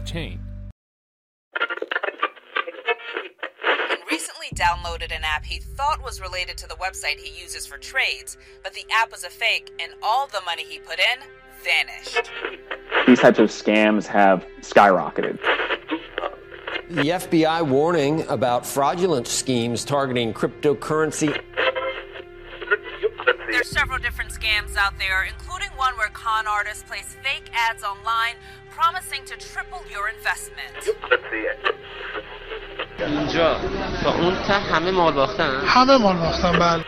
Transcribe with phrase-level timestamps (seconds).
[0.00, 0.38] blockchain.
[4.10, 8.36] recently downloaded an app he thought was related to the website he uses for trades,
[8.62, 11.20] but the app was a fake and all the money he put in
[11.62, 12.30] vanished.
[13.06, 15.38] These types of scams have skyrocketed.
[16.90, 21.40] The FBI warning about fraudulent schemes targeting cryptocurrency.
[23.50, 25.49] There's several different scams out there, including
[25.86, 28.36] one where con artists place fake ads online
[28.76, 30.80] promising to triple your investment.
[32.98, 33.60] اینجا.
[34.02, 36.84] تا اون تا همه مال باختن؟ همه مال باختن بله.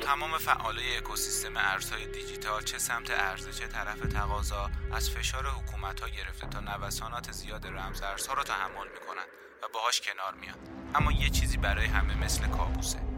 [0.00, 6.08] تمام فعالای اکوسیستم ارزهای دیجیتال چه سمت عرضه چه طرف تقاضا از فشار حکومت ها
[6.08, 9.28] گرفته تا نوسانات زیاد رمز ارزها را تحمل می‌کنند
[9.62, 10.58] و باهاش کنار میاد
[10.94, 13.11] اما یه چیزی برای همه مثل کابوسه.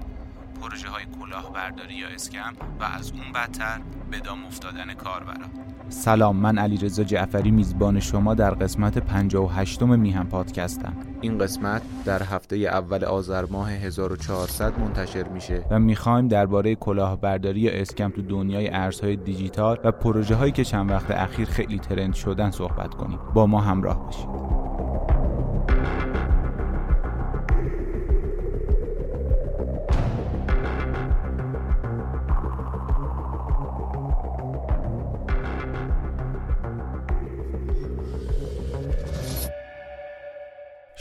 [0.64, 5.46] پروژه های کلاهبرداری یا اسکم و از اون بدتر به دام افتادن کاربرا.
[5.88, 10.96] سلام من علیرضا جعفری میزبان شما در قسمت 58 میهم پادکستم.
[11.20, 15.64] این قسمت در هفته اول آذر ماه 1400 منتشر میشه.
[15.70, 20.90] و می‌خوایم درباره کلاهبرداری یا اسکم تو دنیای ارزهای دیجیتال و پروژه هایی که چند
[20.90, 23.18] وقت اخیر خیلی ترند شدن صحبت کنیم.
[23.34, 24.63] با ما همراه باشید.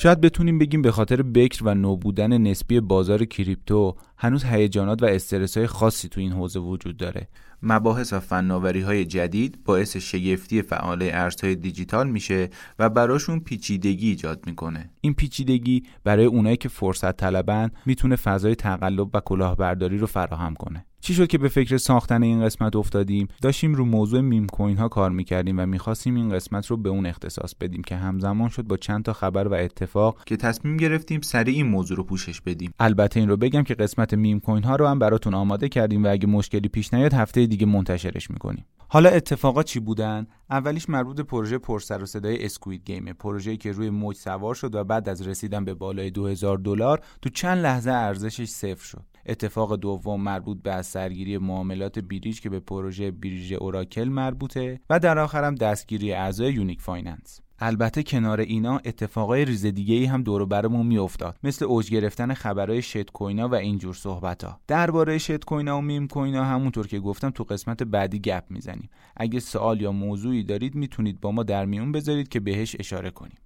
[0.03, 5.57] شاید بتونیم بگیم به خاطر بکر و نوبودن نسبی بازار crypto هنوز هیجانات و استرس
[5.57, 7.27] های خاصی تو این حوزه وجود داره.
[7.61, 14.45] مباحث و فناوری های جدید باعث شگفتی فعال ارزهای دیجیتال میشه و براشون پیچیدگی ایجاد
[14.45, 14.89] می‌کنه.
[15.01, 20.85] این پیچیدگی برای اونایی که فرصت طلبن می‌تونه فضای تقلب و کلاهبرداری رو فراهم کنه.
[21.03, 24.87] چی شد که به فکر ساختن این قسمت افتادیم؟ داشتیم رو موضوع meme coin ها
[24.87, 28.77] کار می‌کردیم و می‌خواستیم این قسمت رو به اون اختصاص بدیم که همزمان شد با
[28.77, 32.73] چند تا خبر و اتفاق که تصمیم گرفتیم سریع این موضوع رو پوشش بدیم.
[32.79, 36.11] البته این رو بگم که قسمت meme coin ها رو هم براتون آماده کردیم و
[36.11, 38.65] اگه مشکلی پیش نیاد هفته دیگه منتشرش می‌کنیم.
[38.87, 43.57] حالا اتفاقات چی بودن؟ اولیش مربوط به پروژه پرسر و صدای Squid Game ه پروژه‌ای
[43.57, 47.57] که روی موج سوار شد و بعد از رسیدن به بالای 2000 دلار تو چند
[47.57, 49.12] لحظه ارزشش صفر شد.
[49.25, 55.19] اتفاق دوم مربوط به سرگیری معاملات Bridge که به پروژه Bridge Oracle مربوطه و در
[55.19, 57.39] آخرم دستگیری اعضای Unique Finance.
[57.59, 62.81] البته کنار اینا اتفاقای ریز دیگه ای هم دور برمون میافتاد مثل اوج گرفتن خبرهای
[62.81, 66.99] shitcoin ا و اینجور صحبت ها درباره shitcoin ا و meme coin ا همونطور که
[66.99, 68.89] گفتم تو قسمت بعدی گپ می‌زنیم.
[69.17, 73.37] اگه سوال یا موضوعی دارید می‌تونید با ما در میون بذارید که بهش اشاره کنیم.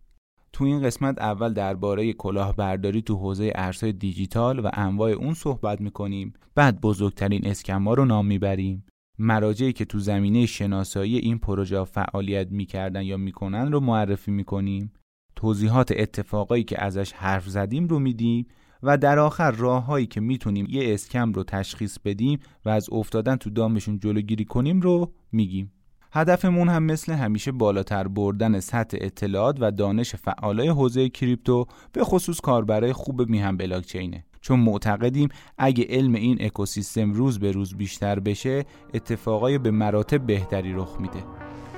[0.58, 6.34] تو این قسمت اول درباره کلاهبرداری تو حوزه ارزهای دیجیتال و انواع اون صحبت می‌کنیم.
[6.56, 8.86] بعد بزرگترین اسکما رو نام می‌بریم.
[9.20, 14.92] مراجعی که تو زمینه شناسایی این پروژه فعالیت می‌کردن یا می‌کنن رو معرفی می‌کنیم.
[15.36, 18.48] توضیحات اتفاقایی که ازش حرف زدیم رو میدیم
[18.84, 23.50] و در آخر راههایی که می‌تونیم یه اسکم رو تشخیص بدیم و از افتادن تو
[23.50, 25.72] دامشون جلوگیری کنیم رو میگیم.
[26.18, 32.42] هدفمون هم مثل همیشه بالاتر بردن سطح اطلاعات و دانش فعالای حوزه کریپتو به خصوص
[32.42, 34.26] کاربرای خوب میهم بلاکچینه.
[34.42, 40.74] چون معتقدیم اگه علم این اکوسیستم روز به روز بیشتر بشه اتفاقای به مراتب بهتری
[40.74, 41.24] رخ میده.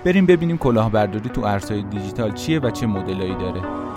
[0.05, 3.88] بریم ببینیم کلاهبرداری تو ارزهای دیجیتال چیه و چه مدلایی داره.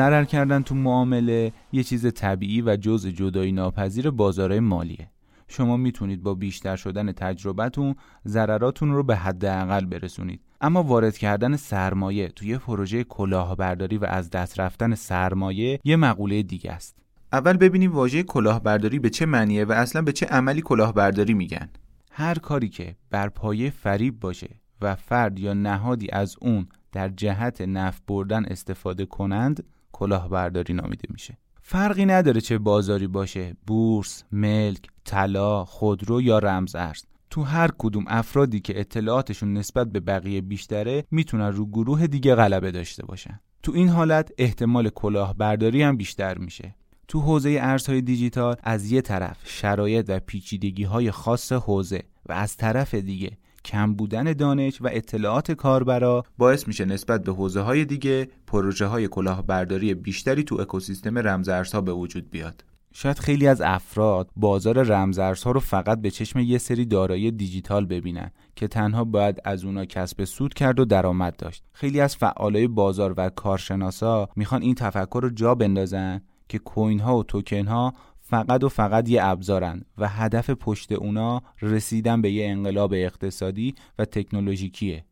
[0.00, 5.10] ضرر کردن تو معامله یه چیز طبیعی و جز جدایی ناپذیر بازارهای مالیه.
[5.48, 7.94] شما می‌تونید با بیشتر شدن تجربتون
[8.26, 10.40] ضرراتون رو به حداقل برسونید.
[10.60, 16.72] اما وارد کردن سرمایه توی پروژه کلاهبرداری و از دست رفتن سرمایه یه مقوله دیگه
[16.72, 16.96] است.
[17.32, 21.68] اول ببینیم واژه کلاهبرداری به چه معنیه و اصلا به چه عملی کلاهبرداری میگن.
[22.10, 24.50] هر کاری که بر پایه فریب باشه
[24.82, 29.64] و فرد یا نهادی از اون در جهت نفع بردن استفاده کنند
[30.00, 31.38] کلاهبرداری نامیده میشه.
[31.62, 37.02] فرقی نداره چه بازاری باشه بورس، ملک، طلا، خودرو یا رمز ارز.
[37.30, 42.70] تو هر کدوم افرادی که اطلاعاتشون نسبت به بقیه بیشتره می‌تونن رو گروه دیگه غلبه
[42.70, 43.40] داشته باشن.
[43.62, 46.74] تو این حالت احتمال کلاهبرداری هم بیشتر میشه.
[47.08, 52.56] تو حوزه ارزهای دیجیتال از یه طرف شرایط و پیچیدگی های خاص حوزه و از
[52.56, 58.28] طرف دیگه کم بودن دانش و اطلاعات کاربرا باعث میشه نسبت به حوزه های دیگه
[58.46, 64.82] پروژه های کلاهبرداری بیشتری تو اکوسیستم رمزارزها به وجود بیاد شاید خیلی از افراد بازار
[64.82, 69.84] رمزارزها رو فقط به چشم یه سری دارایی دیجیتال ببینن که تنها باید از اونا
[69.84, 71.64] کسب سود کرد و درآمد داشت.
[71.72, 77.16] خیلی از فعالای بازار و کارشناسا می‌خوان این تفکر رو جا بندازن که کوین ها
[77.16, 77.94] و توکن ها
[78.30, 84.04] فقط و فقط یه ابزارن و هدف پشت اونا رسیدن به یه انقلاب اقتصادی و
[84.04, 85.04] تکنولوژیکیه.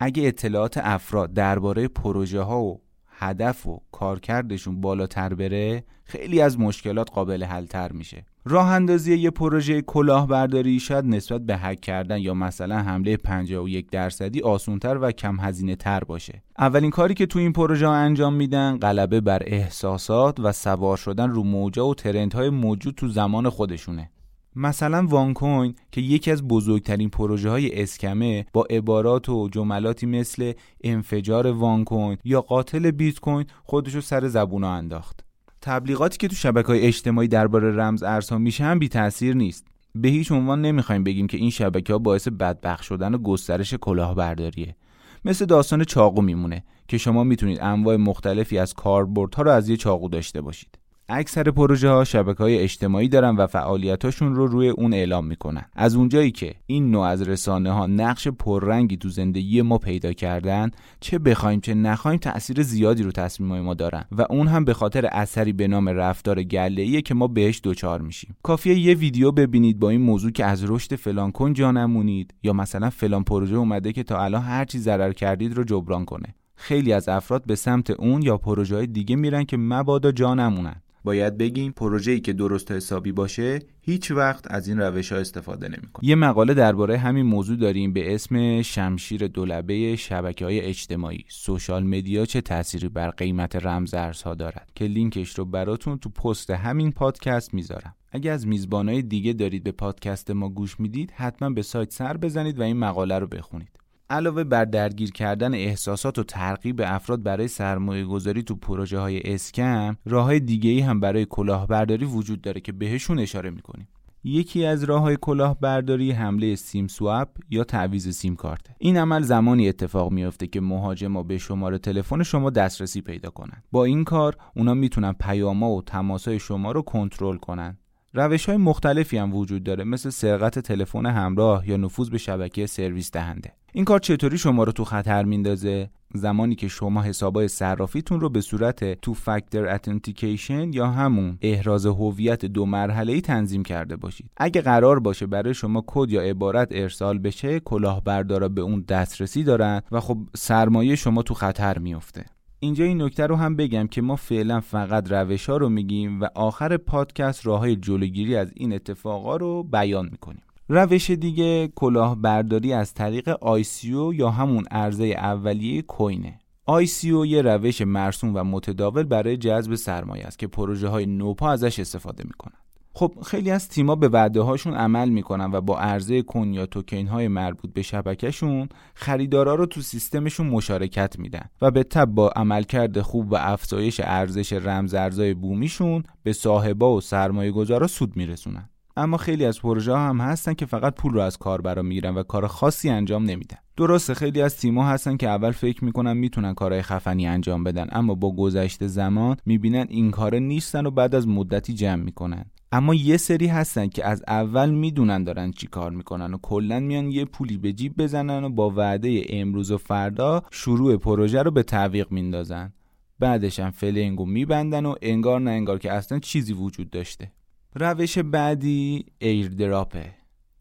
[0.00, 7.10] اگه اطلاعات افراد درباره پروژه ها و هدف و کارکردشون بالاتر بره خیلی از مشکلات
[7.10, 12.34] قابل حل تر میشه راه اندازی یه پروژه کلاهبرداری شاید نسبت به حک کردن یا
[12.34, 16.42] مثلا حمله 51 درصدی آسونتر و کم هزینه تر باشه.
[16.58, 21.42] اولین کاری که تو این پروژه انجام میدن غلبه بر احساسات و سوار شدن رو
[21.42, 24.10] موجا و ترندهای موجود تو زمان خودشونه.
[24.56, 30.52] مثلا وان کوین که یکی از بزرگترین پروژه های اسکمه با عبارات و جملاتی مثل
[30.84, 35.24] انفجار وان کوین یا قاتل بیت کوین خودشو سر زبونا انداخت.
[35.64, 39.66] تبلیغاتی که تو شبکه های اجتماعی درباره رمز ارزها میشه هم بی تاثیر نیست.
[39.94, 44.76] به هیچ عنوان نمی‌خوایم بگیم که این شبکه ها باعث بدبخ شدن و گسترش کلاهبرداریه.
[45.24, 50.08] مثل داستان چاقو میمونه که شما می‌تونید انواع مختلفی از کاربردها رو از یه چاقو
[50.08, 50.78] داشته باشید.
[51.08, 55.64] اکثر پروژه ها شبکه های اجتماعی دارن و فعالیتاشون رو روی اون اعلام می‌کنن.
[55.74, 60.70] از اونجایی که این نوع از رسانه ها نقش پررنگی تو زندگی ما پیدا کردن
[61.00, 65.06] چه بخوایم چه نخوایم تاثیر زیادی رو تصمیم ما دارن و اون هم به خاطر
[65.06, 68.36] اثری به نام رفتار گله که ما بهش دچار میشیم.
[68.42, 72.52] کافیه یه ویدیو ببینید با این موضوع که از رشد فلان coin جا نمونید یا
[72.52, 76.34] مثلا فلان پروژه اومده که تا الان هر چی ضرر کردید رو جبران کنه.
[76.56, 80.82] خیلی از افراد به سمت اون یا پروژه های دیگه میرن که مبادا جا نمونن.
[81.04, 86.08] باید بگیم پروژه‌ای که درست حسابی باشه هیچ وقت از این روش ها استفاده نمی‌کنه.
[86.08, 92.26] یه مقاله درباره همین موضوع داریم به اسم شمشیر دولبه شبکه های اجتماعی social media
[92.26, 97.54] چه تأثیری بر قیمت رمز ارزها دارد که لینکش رو براتون تو پست همین پادکست
[97.54, 97.94] می‌ذارم.
[98.12, 102.58] اگه از میزبانهای دیگه دارید به پادکست ما گوش می‌دید حتما به سایت سر بزنید
[102.58, 103.68] و این مقاله رو بخونید.
[104.10, 109.96] علاوه بر درگیر کردن احساسات و ترغیب افراد برای سرمایه گذاری تو پروژه های اسکم
[110.04, 113.88] راه های دیگه ای هم برای کلاهبرداری وجود داره که بهشون اشاره می‌کنیم.
[114.24, 118.66] یکی از راه های کلاهبرداری حمله سیم سواب یا تعویض سیم کارت.
[118.78, 123.64] این عمل زمانی اتفاق میافته که مهاجما به شماره تلفن شما دسترسی پیدا کنند.
[123.72, 127.78] با این کار اونا می‌تونن پیاما و تماسهای شما رو کنترل کنن.
[128.16, 133.10] روش های مختلفی هم وجود داره مثل سرقت تلفن همراه یا نفوذ به شبکه سرویس
[133.10, 133.52] دهنده.
[133.72, 138.40] این کار چطوری شما رو تو خطر میندازه؟ زمانی که شما حسابای صرافیتون رو به
[138.40, 144.30] صورت two factor authentication یا همون احراز هویت دو مرحله ای تنظیم کرده باشید.
[144.36, 149.82] اگه قرار باشه برای شما کد یا عبارت ارسال بشه کلاهبردارا به اون دسترسی دارن
[149.92, 152.24] و خب سرمایه شما تو خطر میفته
[152.64, 156.28] اینجا این نکته رو هم بگم که ما فعلا فقط روش ها رو میگیم و
[156.34, 160.42] آخر پادکست راه های جلوگیری از این اتفاقا رو بیان می‌کنیم.
[160.68, 166.38] روش دیگه کلاهبرداری از طریق ICO یا همون عرضه اولیه کوینه.
[166.70, 171.78] ICO یه روش مرسوم و متداول برای جذب سرمایه است که پروژه های نوپا ازش
[171.78, 172.63] استفاده می‌کنن.
[172.96, 177.06] خب خیلی از تیما به وعده هاشون عمل می‌کنن و با عرضه کن یا توکن
[177.06, 183.00] های مربوط به شبکهشون خریدارا رو تو سیستمشون مشارکت میدن و به تب با عملکرد
[183.00, 188.68] خوب و افزایش ارزش رمز ارزای بومیشون به صاحبا و سرمایه گذارا سود میرسونن.
[188.96, 192.46] اما خیلی از پروژه هم هستن که فقط پول رو از کاربرا می‌گیرن و کار
[192.46, 193.56] خاصی انجام نمیدن.
[193.76, 198.14] درسته خیلی از تیما هستن که اول فکر می‌کنن می‌تونن کارهای خفنی انجام بدن اما
[198.14, 202.44] با گذشت زمان می‌بینن این کاره نیستن و بعد از مدتی جمع می‌کنن.
[202.74, 207.10] اما یه سری هستن که از اول می‌دونن دارن چی کار می‌کنن و کلا میان
[207.10, 211.62] یه پولی به جیب بزنن و با وعده امروز و فردا شروع پروژه رو به
[211.62, 212.72] تعویق میندازن.
[213.18, 217.32] بعدش هم فلنگو میبندن و انگار نه انگار که اصلا چیزی وجود داشته.
[217.74, 220.14] روش بعدی airdrop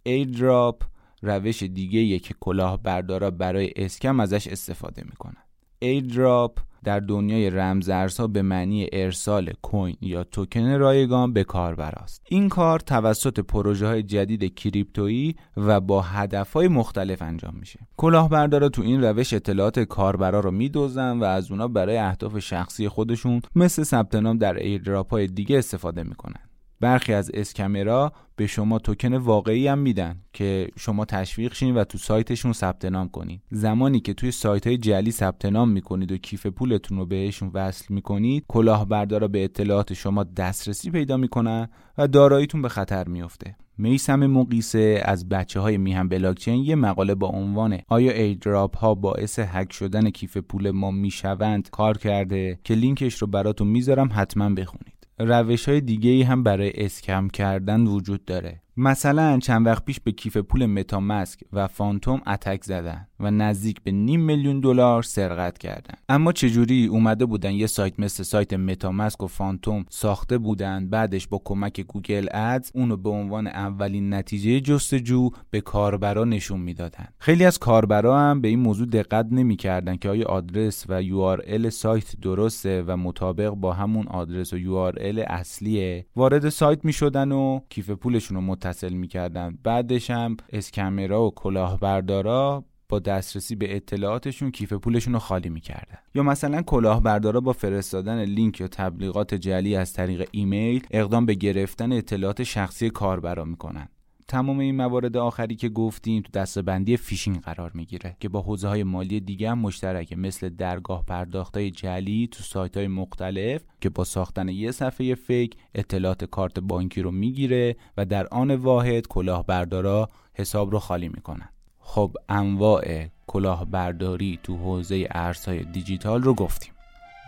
[0.03, 0.83] ه airdrop
[1.21, 5.43] روش دیگه که کلاه بردارا برای scam ازش استفاده می‌کنن.
[5.83, 12.79] airdrop در دنیای رمزارزها به معنی ارسال coin یا توکن رایگان به کاربراست این کار
[12.79, 17.79] توسط پروژه های جدید crypto یی و با هدف های مختلف انجام میشه.
[17.97, 23.41] کلاهبردارا تو این روش اطلاعات کاربرا رو می‌دزدن و از اونا برای اهداف شخصی خودشون
[23.55, 26.52] مثل ثبت نام در airdrop های دیگه استفاده می‌کنن.
[26.83, 31.97] برخی از اسکمرا به شما توکن واقعی هم میدن که شما تشویق شین و تو
[31.97, 36.45] سایتشون ثبت نام کنید زمانی که توی سایت های جلی ثبت نام می‌کنید و کیف
[36.45, 42.69] پولتون رو بهشون وصل می‌کنید کلاهبردارا به اطلاعات شما دسترسی پیدا می‌کنن و داراییتون به
[42.69, 48.77] خطر میفته میسم مقیسه از بچه های میهم بلاکچین یه مقاله با عنوان آیا ایدراپ
[48.77, 54.09] ها باعث هک شدن کیف پول ما می‌شوند کار کرده که لینکش رو براتون می‌ذارم
[54.13, 54.92] حتما بخونید.
[55.25, 58.62] روش های دیگه ای هم برای scam کردن وجود داره.
[58.77, 63.91] مثلا چند وقت پیش به کیف پول MetaMask و Phantom attack زدن و نزدیک به
[63.91, 65.95] نیم میلیون دلار سرقت کردن.
[66.09, 71.41] اما چجوری اومده بودن یه سایت مثل سایت MetaMask و Phantom ساخته بودن بعدش با
[71.45, 77.07] کمک Google Ads اونو به عنوان اولین نتیجه جستجو به کاربرا نشون می‌دادن.
[77.19, 82.15] خیلی از کاربرا هم به این موضوع دقت نمی‌کردن که آیا آدرس و URL سایت
[82.21, 86.05] درسته و مطابق با همون آدرس و URL اصلیه.
[86.15, 89.57] وارد سایت می‌شدن و کیف پولشون رو متصل می‌کردن.
[89.63, 95.97] بعدش هم scammer ا و کلاهبردارا با دسترسی به اطلاعاتشون کیف پولشون رو خالی می‌کردن.
[96.15, 101.91] یا مثلا کلاهبردارا با فرستادن لینک یا تبلیغات جعلی از طریق ایمیل اقدام به گرفتن
[101.91, 103.87] اطلاعات شخصی کاربرا می‌کنن.
[104.27, 108.83] تمام این موارد آخری که گفتیم تو دستبندی فیشینگ قرار می‌گیره که با حوزه های
[108.83, 114.03] مالی دیگه هم مشترکه مثل درگاه پرداخت های جعلی تو سایت های مختلف که با
[114.03, 120.71] ساختن یه صفحه fake اطلاعات کارت بانکی رو می‌گیره و در آن واحد کلاهبردارا حساب
[120.71, 121.49] رو خالی می‌کنن.
[121.79, 126.73] خب انواع کلاهبرداری تو حوزه ارزهای دیجیتال رو گفتیم.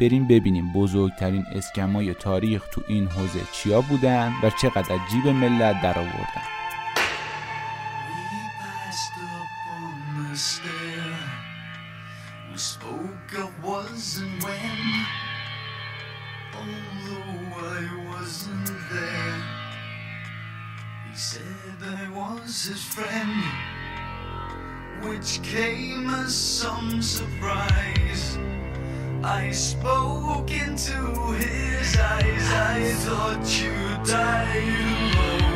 [0.01, 5.99] بریم ببینیم بزرگترین اسکمای تاریخ تو این حوزه چیا بودن و چقدر جیب ملت در
[5.99, 6.64] آوردن
[10.35, 11.19] a stare.
[12.51, 15.05] We spoke of was and when,
[16.53, 19.43] although I wasn't there.
[21.09, 23.43] He said I was his friend,
[25.07, 28.37] which came as some surprise.
[29.23, 30.99] I spoke into
[31.39, 33.73] his eyes, I thought you
[34.03, 35.54] died alone.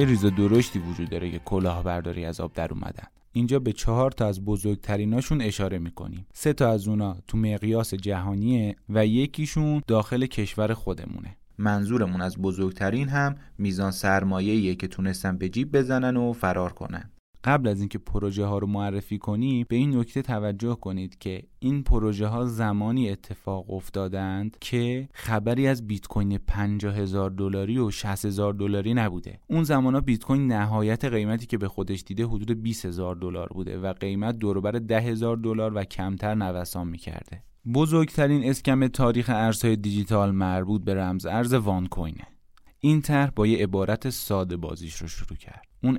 [0.00, 3.04] های ریز درشتی وجود داره که کلاهبرداری از آب در اومدن.
[3.32, 6.26] اینجا به چهار تا از بزرگتریناشون اشاره می‌کنیم.
[6.32, 11.36] سه تا از اونا تو مقیاس جهانیه و یکیشون داخل کشور خودمونه.
[11.58, 17.10] منظورمون از بزرگترین هم میزان سرمایه‌ایه که تونستن به جیب بزنن و فرار کنن.
[17.44, 21.82] قبل از اینکه پروژه ها رو معرفی کنیم به این نکته توجه کنید که این
[21.82, 28.24] پروژه ها زمانی اتفاق افتادند که خبری از بیت کوین 50 هزار دلاری و 60
[28.24, 29.40] هزار دلاری نبوده.
[29.46, 33.78] اون زمان بیت کوین نهایت قیمتی که به خودش دیده حدود 20 هزار دلار بوده
[33.78, 37.42] و قیمت دوربر 10 هزار دلار و کمتر نوسان می‌کرده.
[37.74, 42.26] بزرگترین scam تاریخ ارزهای دیجیتال مربوط به رمز ارز OneCoin ه.
[42.80, 45.69] این طرح با یه عبارت ساده بازیش رو شروع کرد.
[45.82, 45.98] اون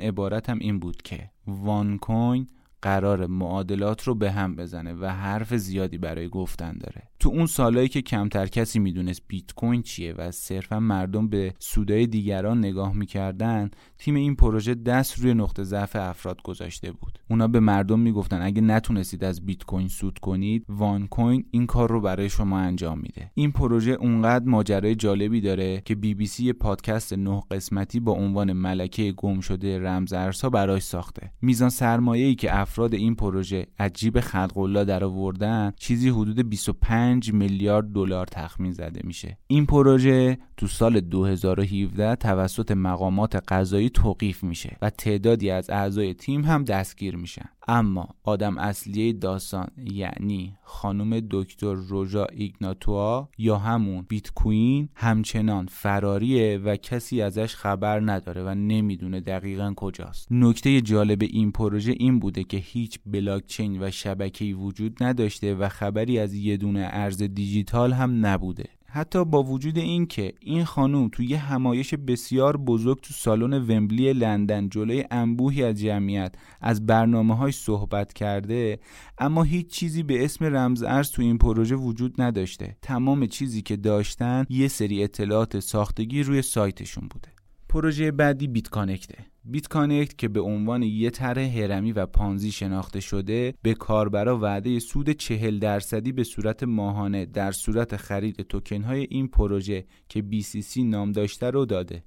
[0.50, 2.48] هم این بود که OneCoin
[2.82, 7.08] قراره معادلات رو به هم بزنه و حرف زیادی برای گفتن داره.
[7.20, 12.08] تو اون سالهایی که کمتر کسی می‌دونست بیت کوین چیه و صرفا مردم به سودای
[12.08, 17.20] دیگران نگاه می‌کردن تیم این پروژه دست روی نقطه ضعف افراد گذاشته بود.
[17.30, 22.02] اونا به مردم می‌گفتن اگه نتونستید از بیت کوین سود کنید OneCoin این کار رو
[22.02, 23.32] برای شما انجام میده.
[23.34, 28.54] این پروژه اونقدر ماجرای جالبی داره که بی بی سی پادکست نه قسمتی با عنوان
[28.54, 31.32] ملکه گم شده رمز ارزها براش ساخته.
[31.42, 37.94] میزان سرمایه‌ای که افراد این پروژه عجیب خلق الله در آوردن چیزی حدود 25 میلیارد
[37.94, 39.38] دلار تخمین زده میشه.
[39.48, 46.44] این پروژه تو سال 2017 توسط مقامات قضایی توقیف میشه و تعدادی از اعضای تیم
[46.44, 47.50] هم دستگیر میشن.
[47.68, 56.58] اما آدم اصلی داستان یعنی خانم دکتر روژا ایگناتوا یا همون بیت کوین همچنان فراریه
[56.58, 60.28] و کسی ازش خبر نداره و نمی‌دونه دقیقا کجاست.
[60.32, 66.20] نکته جالب این پروژه این بوده که هیچ بلاکچین و شبکه‌ای وجود نداشته و خبری
[66.20, 68.70] از یه دونه ارز دیجیتال هم نبوده.
[68.94, 74.14] حتی با وجود این که این خانوم توی یه همایش بسیار بزرگ تو سالن ومبلی
[74.14, 78.80] لندن جلوی انبوهی از جمعیت از برنامه هاش صحبت کرده
[79.18, 82.78] اما هیچ چیزی به اسم رمز ارز تو این پروژه وجود نداشته.
[82.82, 87.30] تمام چیزی که داشتن یه سری اطلاعات ساختگی روی سایتشون بوده.
[87.70, 89.31] پروژه بعدی BitConnect ه.
[89.46, 95.10] BitConnect که به عنوان یه طرح هرمی و پانزی شناخته شده به کاربرا وعده سود
[95.10, 101.12] چهل درصدی به صورت ماهانه در صورت خرید توکن های این پروژه که BCC نام
[101.12, 102.04] داشته رو داده.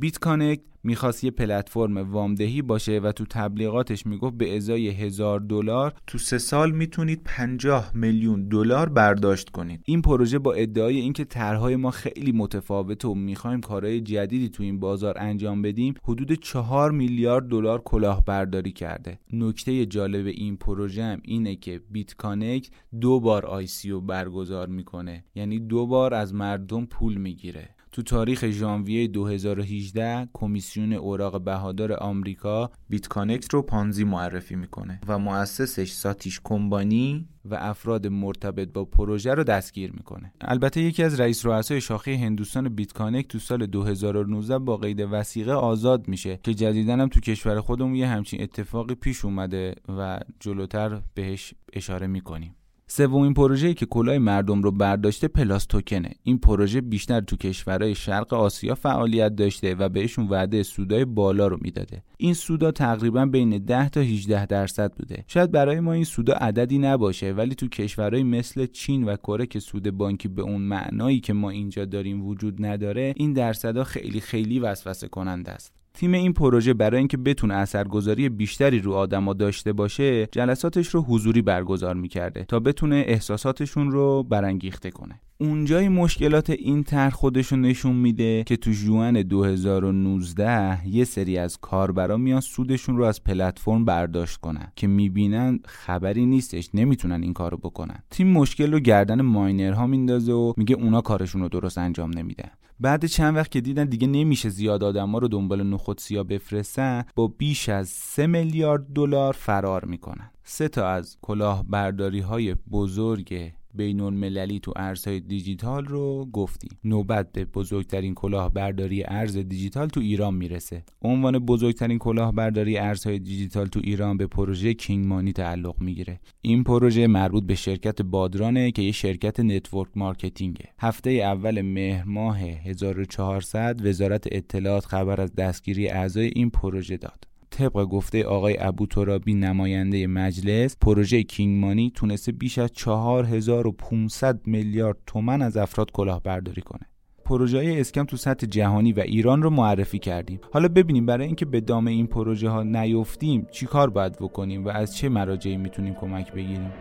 [0.00, 6.18] BitConnect می‌خواست یه پلتفرم وامدهی باشه و تو تبلیغاتش می‌گفت به ازای هزار دلار تو
[6.18, 9.82] سه سال می‌تونید 50 میلیون دلار برداشت کنید.
[9.84, 14.80] این پروژه با ادعای اینکه طرحهای ما خیلی متفاوته و می‌خوایم کارهای جدیدی تو این
[14.80, 19.18] بازار انجام بدیم حدود 4 میلیارد دلار کلاهبرداری کرده.
[19.32, 23.68] نکته جالب این پروژه هم اینه که BitConnect دو بار ICO
[24.06, 25.24] برگزار می‌کنه.
[25.34, 27.77] یعنی دو بار از مردم پول می‌گیره.
[27.92, 35.92] تو تاریخ ژانویه 2018 کمیسیون اوراق بهادار آمریکا BitConnect رو پانزی معرفی می‌کنه و مؤسسش
[35.92, 40.32] ساتیش کمبانی و افراد مرتبط با پروژه رو دستگیر می‌کنه.
[40.40, 46.08] البته یکی از رئیس رؤسای شاخه هندوستان BitConnect تو سال 2019 با قید وثیقه آزاد
[46.08, 51.54] میشه که جدیدا هم تو کشور خودمون یه همچین اتفاقی پیش اومده و جلوتر بهش
[51.72, 52.54] اشاره می‌کنیم.
[52.90, 56.10] سومین پروژه‌ای که کلاه مردم رو برداشته PlusToken ه.
[56.22, 61.58] این پروژه بیشتر تو کشورهای شرق آسیا فعالیت داشته و بهشون وعده سودای بالا رو
[61.60, 62.02] می‌داده.
[62.16, 65.24] این سودا تقریبا بین 10 تا 18 درصد بوده.
[65.26, 69.60] شاید برای ما این سودا عددی نباشه ولی تو کشورهای مثل چین و کره که
[69.60, 74.58] سود بانکی به اون معنایی که ما اینجا داریم وجود نداره این درصدها خیلی خیلی
[74.58, 75.72] وسوسه کننده است.
[75.98, 81.42] تیم این پروژه برای اینکه بتونه اثرگذاری بیشتری رو آدما داشته باشه جلساتش رو حضوری
[81.42, 85.20] برگزار می‌کرده تا بتونه احساساتشون رو برانگیخته کنه.
[85.38, 92.16] اونجای مشکلات این طرح خودشون نشون میده که تو جوان 2019 یه سری از کاربرا
[92.16, 98.02] میان سودشون رو از پلتفرم برداشت کنن که می‌بینن خبری نیستش نمی‌تونن این کارو بکنن.
[98.10, 102.50] تیم مشکل رو گردن ماینرها میندازه و میگه اونا کارشون رو درست انجام نمیدن.
[102.80, 107.26] بعد چند وقت که دیدن دیگه نمیشه زیاد آدما رو دنبال نخود سیا بفرستن با
[107.26, 110.30] بیش از 3 میلیارد دلار فرار می‌کنن.
[110.44, 117.44] سه تا از کلاهبرداری های بزرگ بین المللی تو ارزهای دیجیتال رو گفتیم نوبت به
[117.44, 120.84] بزرگترین کلاهبرداری ارز دیجیتال تو ایران می‌رسه.
[121.02, 126.20] عنوان بزرگترین کلاهبرداری ارزهای دیجیتال تو ایران به پروژه King Money تعلق می‌گیره.
[126.42, 130.68] این پروژه مربوط به شرکت بادرانه که یه شرکت network marketing ه.
[130.78, 137.27] هفته اول مهر ماه 1400 وزارت اطلاعات خبر از دستگیری اعضای این پروژه داد.
[137.50, 144.96] طبق گفته آقای ابو ترابی نماینده مجلس پروژه King Money تونسته بیش از 4500 میلیارد
[145.06, 146.86] تومن از افراد کلاهبرداری کنه.
[147.24, 150.40] پروژه های اسکم تو سطح جهانی و ایران رو معرفی کردیم.
[150.52, 154.68] حالا ببینیم برای اینکه به دام این پروژه ها نیفتیم چی کار باید بکنیم و
[154.68, 156.72] از چه مراجعی می‌تونیم کمک بگیریم.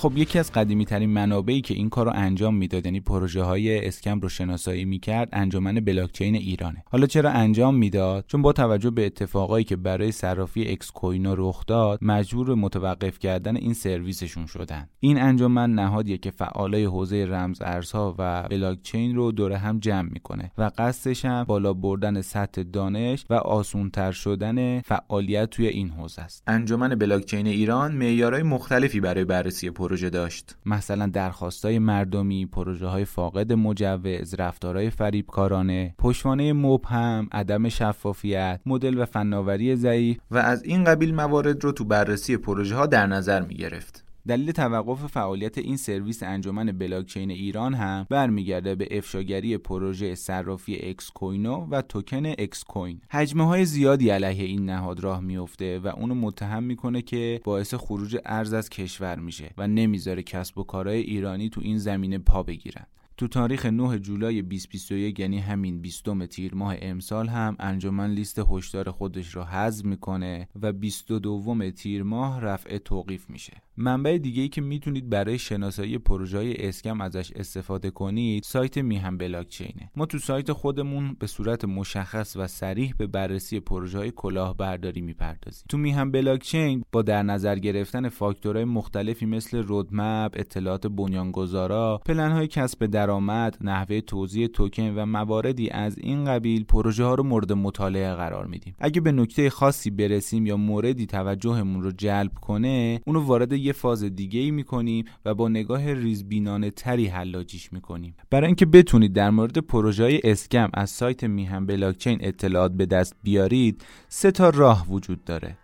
[0.00, 3.86] خب یکی از قدیمی ترین منابعی که این کار رو انجام می‌داد یعنی پروژه های
[3.86, 6.84] scam رو شناسایی می‌کرد انجمن بلاکچین ایرانه.
[6.90, 11.66] حالا چرا انجام می‌داد؟ چون با توجه به اتفاقایی که برای صرافی اکس کوینو رخ
[11.66, 14.88] داد مجبور به متوقف کردن این سرویسشون شدن.
[15.00, 20.50] این انجمن نهادیه که فعالای حوزه رمز ارزها و بلاکچین رو دور هم جمع می‌کنه
[20.58, 26.42] و قصدش هم بالا بردن سطح دانش و آسونتر شدن فعالیت توی این حوزه است.
[26.46, 30.56] انجمن بلاکچین ایران معیارهای مختلفی برای بررسی پروژه داشت.
[30.66, 39.04] مثلا درخواستای مردمی پروژه های فاقد مجوز رفتارهای فریبکارانه پشتوانه مبهم عدم شفافیت مدل و
[39.04, 40.18] فناوری ضعیف.
[40.30, 44.52] و از این قبیل موارد رو تو بررسی پروژه ها در نظر می گرفت دلیل
[44.52, 51.66] توقف فعالیت این سرویس انجمن بلاکچین ایران هم برمیگرده به افشاگری پروژه صرافی اکس کوینو
[51.70, 56.62] و توکن اکس کوین هجمه های زیادی علیه این نهاد راه میفته و اونو متهم
[56.62, 61.60] می‌کنه که باعث خروج ارز از کشور میشه و نمی‌ذاره کسب و کارهای ایرانی تو
[61.64, 62.86] این زمینه پا بگیرن.
[63.20, 68.90] تو تاریخ 9 جولای 2021 یعنی همین 20 تیر ماه امسال هم انجمن لیست هشدار
[68.90, 73.52] خودش رو حذف می‌کنه و 22 تیر ماه رفع توقیف میشه.
[73.80, 79.18] منبع دیگه ای که می‌تونید برای شناسایی پروژه های اسکم ازش استفاده کنید سایت میهم
[79.18, 79.90] بلاکچینه.
[79.96, 85.64] ما تو سایت خودمون به صورت مشخص و سریح به بررسی پروژه های کلاهبرداری می‌پردازیم.
[85.68, 92.86] تو میهم بلاکچین با در نظر گرفتن فاکتورهای مختلفی مثل رودمپ اطلاعات بنیانگذارا پلنهای کسب
[92.86, 98.46] درآمد نحوه توزیع توکن و مواردی از این قبیل پروژه ها رو مورد مطالعه قرار
[98.46, 98.74] میدیم.
[98.78, 104.04] اگه به نکته خاصی برسیم یا موردی توجهمون رو جلب کنه اونو وارد یه فاز
[104.04, 108.14] دیگه ای می‌کنیم و با نگاه ریزبینانه تری حلاجیش می‌کنیم.
[108.30, 113.16] برای اینکه بتونید در مورد پروژه های اسکم از سایت میهم بلاکچین اطلاعات به دست
[113.22, 115.56] بیارید سه تا راه وجود داره.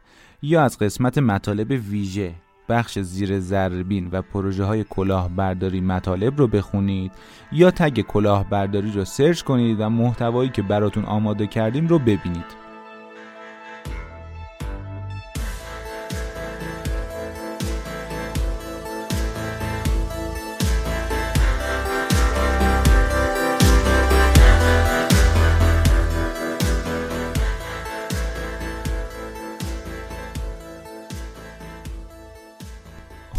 [0.42, 2.35] یا از قسمت مطالب ویژه
[2.69, 7.12] بخش زیر زربین و پروژه های کلاهبرداری مطالب رو بخونید
[7.53, 12.65] یا تگ کلاهبرداری رو سرچ کنید و محتوایی که براتون آماده کردیم رو ببینید.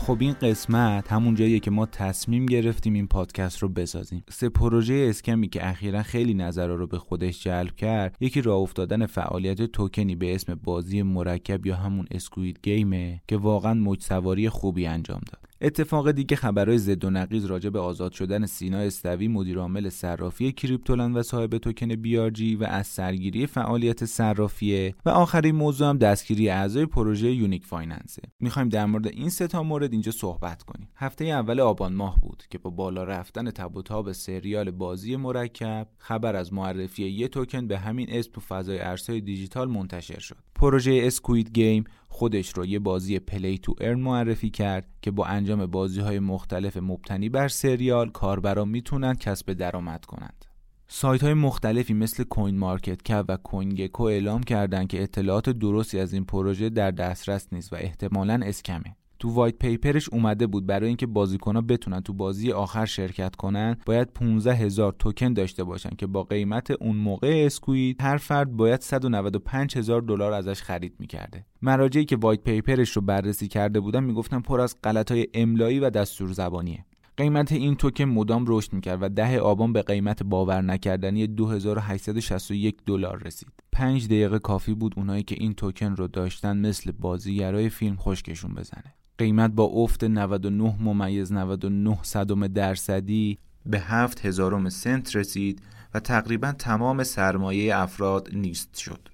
[0.07, 4.23] خب این قسمت همون جاییه که ما تصمیم گرفتیم این پادکست رو بسازیم.
[4.29, 8.57] سه پروژه scam ی که اخیرا خیلی نظر رو به خودش جلب کرد یکی راه
[8.57, 14.01] افتادن فعالیت توکنی به اسم بازی مرکب یا همون Squid Game ه که واقعا موج
[14.01, 15.46] سواری خوبی انجام داد.
[15.61, 21.15] اتفاق دیگه خبرهای ضد و نقیض راجع به آزاد شدن سینا استوی مدیرعامل صرافی کریپتولند
[21.15, 26.85] و صاحب توکن BRG و از سرگیری فعالیت صرافیه و آخرین موضوع هم دستگیری اعضای
[26.85, 30.89] پروژه Unique Finance ه می‌خوایم در مورد این سه تا مورد اینجا صحبت کنیم.
[30.95, 35.87] هفته اول آبان ماه بود که با بالا رفتن تب و تاب سریال بازی مرکب
[35.97, 40.37] خبر از معرفی یه توکن به همین اسم تو فضای ارزهای دیجیتال منتشر شد.
[40.55, 41.83] پروژه Squid Game
[42.17, 46.77] خودش رو یه بازی play to earn معرفی کرد که با انجام بازی های مختلف
[46.77, 50.45] مبتنی بر سریال کاربران می‌تونن کسب درآمد کنند.
[50.87, 56.69] سایت های مختلفی مثل CoinMarketCap و CoinGecko اعلام کردند که اطلاعات درستی از این پروژه
[56.69, 58.95] در دسترس نیست و احتمالا scam ه.
[59.19, 63.77] تو white paper ش اومده بود برای اینکه بازیکنها بتونن تو بازی آخر شرکت کنن
[63.85, 68.81] باید 15 هزار توکن داشته باشن که با قیمت اون موقع Squid هر فرد باید
[68.81, 74.03] 195 هزار دلار ازش خرید می‌کرده مراجعی که white paper ش رو بررسی کرده بودن
[74.03, 76.85] می‌گفتن پر از غلطای املایی و دستور زبانیه
[77.17, 83.23] قیمت این توکن مدام رشد می‌کرد و ده آبان به قیمت باور نکردنی 2861 دلار
[83.23, 83.49] رسید.
[83.71, 88.96] 5 دقیقه کافی بود اونایی که این توکن رو داشتن مثل بازیگرای فیلم خشکشون بزنه.
[89.17, 95.61] قیمت با افت 99 ممیز 99 صدم درصدی به 7 هزارم سنت رسید
[95.93, 99.09] و تقریبا تمام سرمایه افراد نیست شد.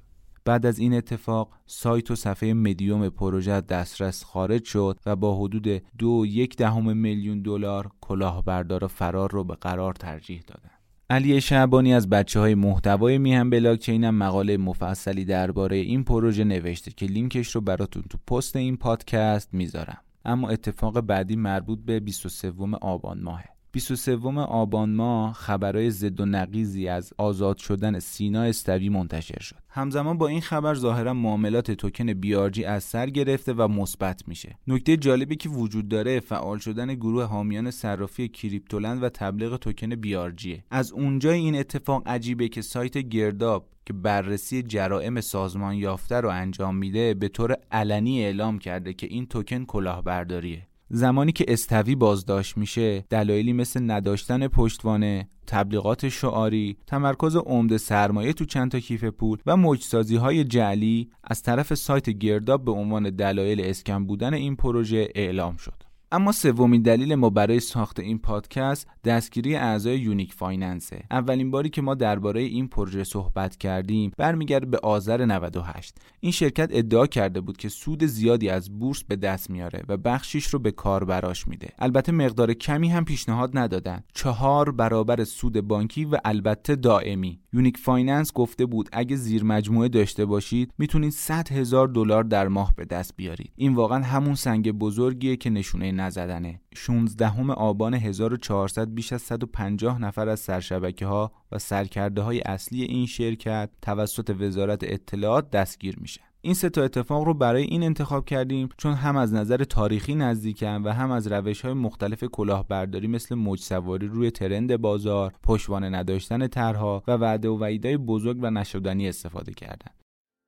[0.45, 5.83] بعد از این اتفاق سایت و صفحه مدیوم پروژه دسترس خارج شد و با حدود
[5.97, 10.72] دو یک دهم میلیون دلار کلاهبردار فرار رو به قرار ترجیح دادن.
[11.09, 16.91] علی شعبانی از بچه های محتوای میهم بلاکچین هم مقاله مفصلی درباره این پروژه نوشته
[16.91, 20.01] که لینکش رو براتون تو پست این پادکست می‌ذارم.
[20.25, 23.52] اما اتفاق بعدی مربوط به 23 آبان ماهه.
[23.73, 29.55] 23 آبان ماه خبرهای زد و نقیزی از آزاد شدن سینا استوی منتشر شد.
[29.69, 34.57] همزمان با این خبر ظاهرا معاملات توکن بیارجی از سر گرفته و مثبت میشه.
[34.67, 40.63] نکته جالبی که وجود داره فعال شدن گروه حامیان صرافی کریپتولند و تبلیغ توکن بیارجیه.
[40.71, 46.75] از اونجا این اتفاق عجیبه که سایت گرداب که بررسی جرائم سازمان یافته رو انجام
[46.75, 53.05] میده به طور علنی اعلام کرده که این توکن کلاهبرداریه زمانی که استوی بازداشت میشه
[53.09, 59.57] دلایلی مثل نداشتن پشتوانه تبلیغات شعاری تمرکز عمده سرمایه تو چند تا کیف پول و
[59.57, 65.57] موجسازی های جعلی از طرف سایت گرداب به عنوان دلایل scam بودن این پروژه اعلام
[65.57, 65.82] شد.
[66.13, 71.03] اما سومین دلیل ما برای ساخت این پادکست دستگیری اعضای Unique Finance ه.
[71.11, 76.69] اولین باری که ما درباره این پروژه صحبت کردیم برمیگرده به آذر 98 این شرکت
[76.71, 80.71] ادعا کرده بود که سود زیادی از بورس به دست میاره و بخشیش رو به
[80.71, 81.69] کاربراش میده.
[81.79, 84.03] البته مقدار کمی هم پیشنهاد ندادن.
[84.13, 87.39] چهار برابر سود بانکی و البته دائمی.
[87.53, 92.73] Unique Finance گفته بود اگه زیر مجموعه داشته باشید می‌تونید 100 هزار دلار در ماه
[92.75, 93.51] به دست بیارید.
[93.55, 100.29] این واقعا همون سنگ بزرگیه که نشونه نزدنه 16 آبان 1400 بیش از 150 نفر
[100.29, 106.53] از سرشبکه ها و سرکرده های اصلی این شرکت توسط وزارت اطلاعات دستگیر میشه این
[106.53, 110.89] سه تا اتفاق رو برای این انتخاب کردیم چون هم از نظر تاریخی نزدیکن و
[110.89, 117.03] هم از روش های مختلف کلاهبرداری مثل موج سواری روی ترند بازار، پشتوانه نداشتن طرحها
[117.07, 120.02] و وعده و وعیدهای بزرگ و نشدنی استفاده کردن.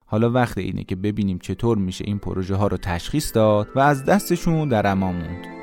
[0.06, 4.06] حالا وقت اینه که ببینیم چطور میشه این پروژه ها رو تشخیص داد و از
[4.06, 5.55] دستشون در امان.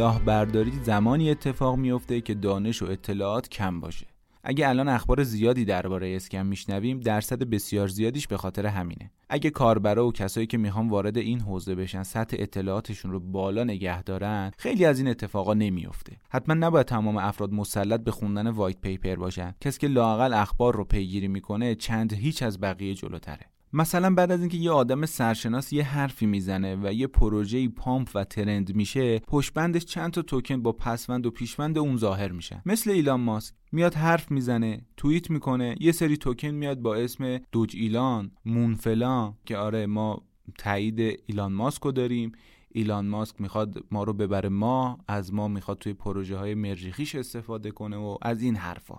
[0.00, 4.06] کلاهبرداری زمانی اتفاق میفته که دانش و اطلاعات کم باشه.
[4.44, 9.10] اگه الان اخبار زیادی درباره scam میشنویم درصد بسیار زیادیش به خاطر همینه.
[9.28, 14.02] اگه کاربرا و کسایی که می‌خوان وارد این حوزه بشن سطح اطلاعاتشون رو بالا نگه
[14.02, 19.16] دارن خیلی از این اتفاقا نمیفته حتما نباید تمام افراد مسلط به خوندن white paper
[19.16, 19.54] باشن.
[19.60, 23.46] کسی که لاقل اخبار رو پیگیری می‌کنه چند هیچ از بقیه جلوتره.
[23.72, 28.24] مثلا بعد از اینکه یه آدم سرشناس یه حرفی می‌زنه و یه پروژه‌ای pump و
[28.24, 33.20] trend میشه پشتبندش چند تا توکن با پسوند و پیشوند اون ظاهر میشن مثل ایلان
[33.20, 38.74] ماسک میاد حرف می‌زنه توییت می‌کنه یه سری توکن میاد با اسم Doge Elon Moon
[38.74, 40.22] فلان که آره ما
[40.58, 42.32] تایید ایلان ماسک رو داریم.
[42.72, 47.70] ایلان ماسک می‌خواد ما رو ببره ما از ما می‌خواد توی پروژه های مریخیش استفاده
[47.70, 48.98] کنه و از این حرفا.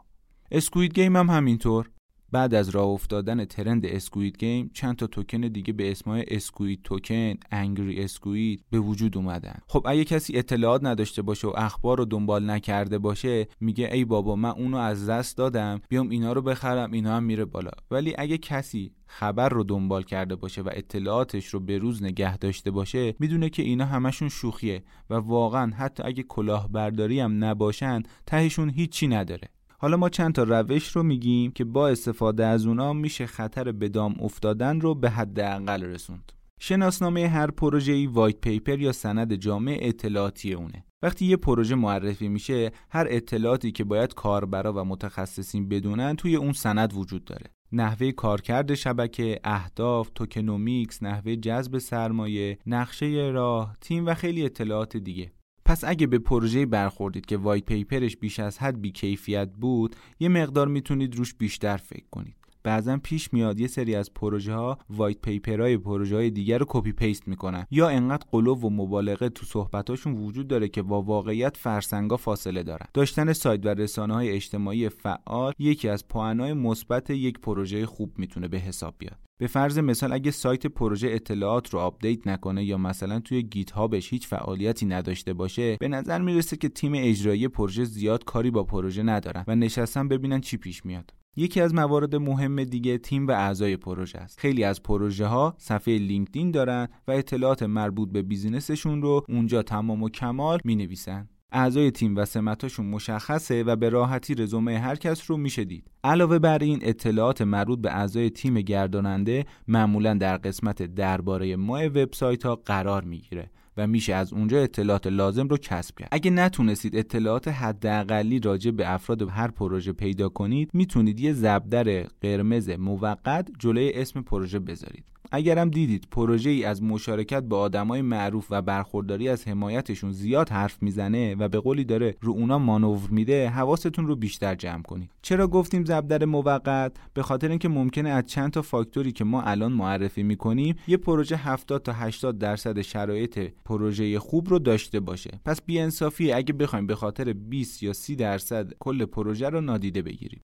[0.51, 1.89] Squid Game هم همینطور.
[2.31, 7.34] بعد از راه افتادن trend Squid Game چند تا توکن دیگه به اسمای Squid Token،
[7.51, 9.59] Angry Squid به وجود اومدن.
[9.67, 14.35] خب اگه کسی اطلاعات نداشته باشه و اخبار رو دنبال نکرده باشه میگه ای بابا
[14.35, 17.71] من اونو از دست دادم بیام اینا رو بخرم اینا هم میره بالا.
[17.91, 22.71] ولی اگه کسی خبر رو دنبال کرده باشه و اطلاعاتش رو به روز نگه داشته
[22.71, 29.07] باشه می‌دونه که اینا همشون شوخیه و واقعا حتی اگه کلاهبرداری هم نباشن تهشون هیچی
[29.07, 29.49] نداره
[29.81, 33.89] حالا ما چند تا روش رو میگیم که با استفاده از اونا میشه خطر به
[33.89, 36.31] دام افتادن رو به حداقل رسوند.
[36.59, 40.85] شناسنامه هر پروژه ای white paper یا سند جامع اطلاعاتی اونه.
[41.03, 46.53] وقتی یه پروژه معرفی میشه هر اطلاعاتی که باید کاربرا و متخصصین بدونن توی اون
[46.53, 47.45] سند وجود داره.
[47.71, 55.31] نحوه کارکرد شبکه، اهداف، tokenomics، نحوه جذب سرمایه، نقشه راه، تیم و خیلی اطلاعات دیگه.
[55.71, 60.29] پس اگه به پروژه برخوردید که white paper ش بیش از حد بیکیفیت بود یه
[60.29, 62.36] مقدار می‌تونید روش بیشتر فکر کنید.
[62.63, 66.65] بعضا پیش میاد یه سری از پروژه ها white paper های پروژه های دیگر رو
[66.69, 67.65] copy paste می‌کنن.
[67.71, 72.86] یا انقدر غلو و مبالغه تو صحبتاشون وجود داره که با واقعیت فرسنگا فاصله دارن.
[72.93, 78.47] داشتن سایت و رسانه های اجتماعی فعال یکی از پوانای مثبت یک پروژه خوب می‌تونه
[78.47, 79.17] به حساب بیاد.
[79.38, 84.13] به فرض مثال اگه سایت پروژه اطلاعات رو update نکنه یا مثلا توی GitHub ش
[84.13, 89.04] هیچ فعالیتی نداشته باشه به نظر می‌رسه که تیم اجرایی پروژه زیاد کاری با پروژه
[89.04, 91.13] ندارن و نشستن ببینن چی پیش میاد.
[91.35, 94.39] یکی از موارد مهم دیگه تیم و اعضای پروژه است.
[94.39, 100.03] خیلی از پروژه ها صفحه لینکدین دارن و اطلاعات مربوط به بیزینسشون رو اونجا تمام
[100.03, 101.29] و کمال می نویسن.
[101.51, 105.91] اعضای تیم و سمتاشون مشخصه و به راحتی رزومه هر کس رو میشه دید.
[106.03, 112.45] علاوه بر این اطلاعات مربوط به اعضای تیم گرداننده معمولا در قسمت درباره ماه وبسایت
[112.45, 116.10] ها قرار می‌گیره و میشه از اونجا اطلاعات لازم رو کسب کرد.
[116.12, 122.69] اگه نتونستید اطلاعات حداقلی راجع به افراد هر پروژه پیدا کنید می‌تونید یه زبدر قرمز
[122.69, 125.03] موقت جلوی اسم پروژه بذارید.
[125.31, 130.83] اگرم دیدید پروژه ای از مشارکت با آدمای معروف و برخورداری از حمایتشون زیاد حرف
[130.83, 135.11] می‌زنه و به قولی داره رو اونا مانور میده حواستون رو بیشتر جمع کنید.
[135.21, 139.71] چرا گفتیم زبدر موقت؟ به خاطر اینکه ممکنه از چند تا فاکتوری که ما الان
[139.71, 145.39] معرفی می‌کنیم یه پروژه 70 تا 80 درصد شرایط پروژه خوب رو داشته باشه.
[145.45, 150.41] پس بیانصافی اگه بخوایم به خاطر 20 یا 30 درصد کل پروژه رو نادیده بگیریم.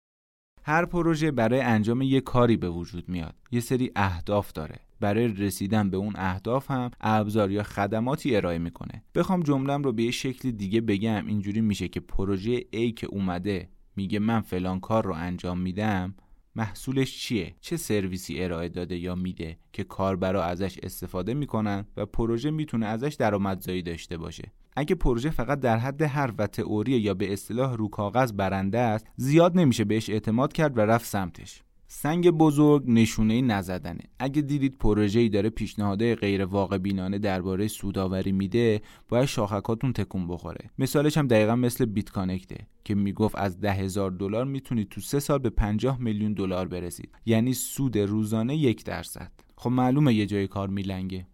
[0.68, 3.36] هر پروژه برای انجام یه کاری به وجود میاد.
[3.52, 4.76] یه سری اهداف داره.
[5.00, 9.04] برای رسیدن به اون اهداف هم ابزار یا خدماتی ارائه می‌کنه.
[9.16, 11.28] بخوام جملم رو به یه شکل دیگه بگم.
[11.28, 16.16] اینجوری میشه که پروژه A که اومده میگه من فلان کار رو انجام میدم.
[16.58, 22.52] محصولش چیه؟ چه سرویسی ارائه داده یا میده که کاربرا ازش استفاده می‌کنن و پروژه
[22.52, 27.34] می‌تونه ازش درآمدزایی داشته باشه؟ اگه پروژه فقط در حد حرف و تئوری یا به
[27.34, 31.64] اصطلاح رو کاغذ برنده است زیاد نمیشه بهش اعتماد کرد و رفت سمتش.
[31.90, 34.02] سنگ بزرگ نشونه نزدنه.
[34.20, 40.70] اگه دیدید پروژه‌ای داره پیشنهادهای غیر واقع بینانه درباره سوداوری میده باید شاخکاتون تکون بخوره.
[40.80, 45.20] مثالش هم دقیقا مثل BitConnect ه که می‌گفت از ده هزار دلار می‌تونید تو سه
[45.20, 47.10] سال به 50 میلیون دلار برسید.
[47.26, 49.32] یعنی سود روزانه یک درصد.
[49.56, 51.28] خب معلومه یه جای کار میلنگه.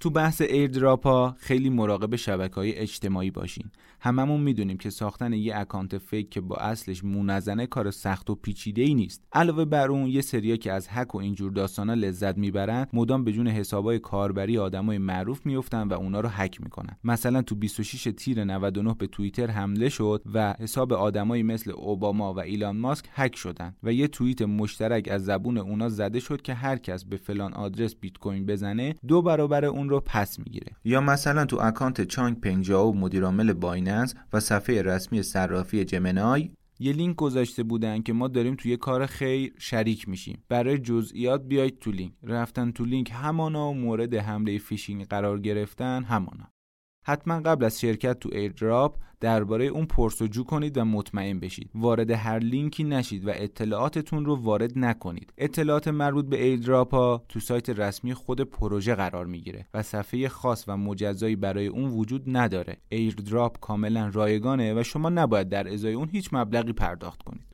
[0.00, 3.70] تو بحث airdrop ها خیلی مراقب شبکه های اجتماعی باشین.
[4.00, 8.34] هممون می‌دونیم که ساختن یه account fake که با اصلش مو نمی‌زنه کار سخت و
[8.34, 9.22] پیچیده ای نیست.
[9.32, 13.32] علاوه بر اون یه سریا که از هک و اینجور داستانا لذت می‌برن مدام به
[13.32, 16.96] جون حسابای کاربری آدمای معروف میفتن و اونا رو هک می‌کنن.
[17.04, 22.40] مثلا تو 26 تیر 99 به توییتر حمله شد و حساب آدمایی مثل اوباما و
[22.40, 26.76] ایلان ماسک هک شدن و یه توییت مشترک از زبون اونا زده شد که هر
[26.76, 30.72] کس به فلان آدرس بیت کوین بزنه دو برابر اون رو پس می‌گیره.
[30.84, 33.52] یا مثلا تو account چانگ پنگ ژائو مدیرعامل
[33.90, 39.06] Binance و صفحه رسمی صرافی Gemini یه لینک گذاشته بودن که ما داریم توی کار
[39.06, 40.42] خیر شریک میشیم.
[40.48, 42.12] برای جزئیات بیاید تو لینک.
[42.22, 46.52] رفتن تو لینک همانا و مورد حمله فیشینگ قرار گرفتن همانا.
[47.10, 51.70] حتما قبل از شرکت تو airdrop درباره اون پرسجو کنید و مطمئن بشید.
[51.74, 55.32] وارد هر لینکی نشید و اطلاعاتتون رو وارد نکنید.
[55.38, 60.64] اطلاعات مربوط به airdrop ها تو سایت رسمی خود پروژه قرار می‌گیره و صفحه خاص
[60.68, 62.76] و مجزایی برای اون وجود نداره.
[62.88, 67.49] airdrop کاملا رایگانه و شما نباید در ازای اون هیچ مبلغی پرداخت کنید.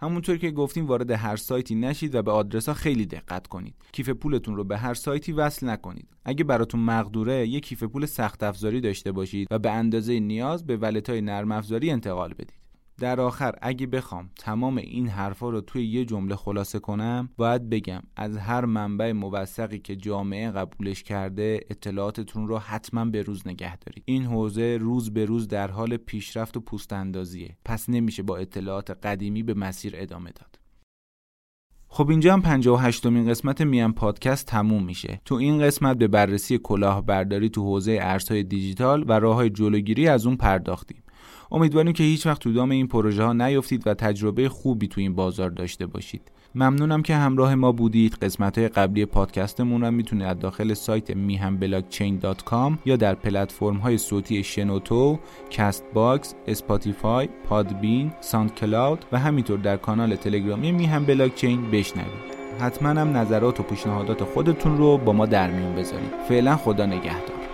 [0.00, 3.74] همونطور که گفتیم وارد هر سایتی نشید و به آدرس ها خیلی دقت کنید.
[3.92, 6.08] کیف پولتون رو به هر سایتی وصل نکنید.
[6.24, 10.76] اگه براتون مقدوره یک کیف پول سخت افزاری داشته باشید و به اندازه نیاز به
[10.76, 12.67] wallet های نرم افزاری انتقال بدید.
[12.98, 18.02] در آخر اگه بخوام تمام این حرفا رو توی یه جمله خلاصه کنم باید بگم
[18.16, 24.02] از هر منبع موثقی که جامعه قبولش کرده اطلاعاتتون رو حتما به روز نگه دارید
[24.06, 28.90] این حوزه روز به روز در حال پیشرفت و پوست اندازیه پس نمیشه با اطلاعات
[28.90, 30.58] قدیمی به مسیر ادامه داد
[31.90, 35.20] خب اینجا هم 58 مین قسمت میان پادکست تموم میشه.
[35.24, 40.26] تو این قسمت به بررسی کلاهبرداری تو حوزه ارزهای دیجیتال و راه های جلوگیری از
[40.26, 41.02] اون پرداختیم.
[41.52, 45.14] امیدواریم که هیچ وقت تو دام این پروژه ها نیفتید و تجربه خوبی تو این
[45.14, 46.22] بازار داشته باشید.
[46.54, 48.14] ممنونم که همراه ما بودید.
[48.14, 51.58] قسمت های قبلی پادکستمون رو می‌تونید از داخل سایت میهن
[52.84, 55.18] یا در پلتفرم های صوتی شنوتو،
[55.50, 62.38] Castbox، Spotify، پادبین، SoundCloud و همینطور در کانال تلگرامی میهن بلاکچین بشنوید.
[62.60, 66.10] حتما هم نظرات و پیشنهادات خودتون رو با ما در میون بذارید.
[66.28, 67.47] فعلا خدا نگهدار.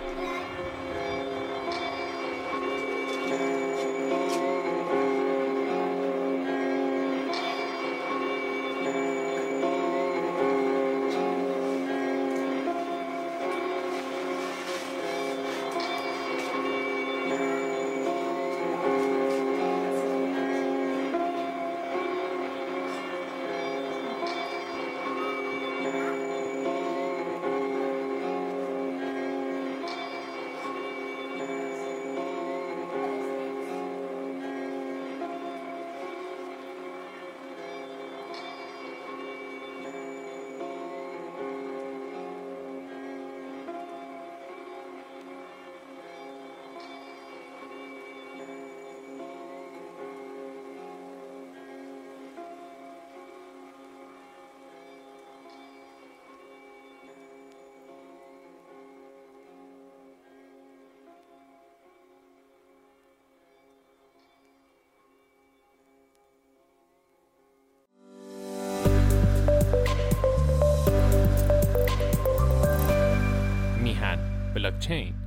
[74.85, 75.24] change.